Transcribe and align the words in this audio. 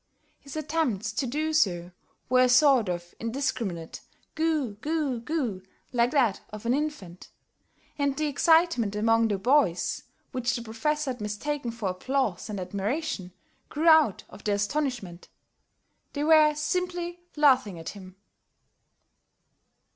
His 0.39 0.55
attempts 0.55 1.13
to 1.13 1.27
do 1.27 1.53
so 1.53 1.91
were 2.27 2.41
a 2.45 2.49
sort 2.49 2.89
of 2.89 3.13
indiscriminate 3.19 4.01
goo, 4.33 4.73
goo, 4.81 5.19
goo, 5.19 5.61
like 5.93 6.09
that 6.09 6.41
of 6.51 6.65
an 6.65 6.73
infant; 6.73 7.29
and 7.99 8.17
the 8.17 8.25
excitement 8.25 8.95
among 8.95 9.27
the 9.27 9.37
boys, 9.37 10.05
which 10.31 10.55
the 10.55 10.63
Professor 10.63 11.11
had 11.11 11.21
mistaken 11.21 11.69
for 11.69 11.89
applause 11.89 12.49
and 12.49 12.59
admiration, 12.59 13.31
grew 13.69 13.87
out 13.87 14.23
of 14.27 14.43
their 14.43 14.55
astonishment. 14.55 15.27
They 16.13 16.23
were 16.23 16.55
simply 16.55 17.19
laughing 17.35 17.77
at 17.77 17.89
him. 17.89 18.15